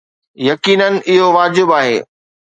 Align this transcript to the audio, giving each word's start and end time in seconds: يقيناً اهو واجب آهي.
يقيناً 0.37 0.87
اهو 0.87 1.37
واجب 1.37 1.69
آهي. 1.69 2.03